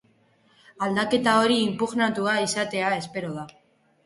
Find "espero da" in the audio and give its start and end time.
3.03-3.47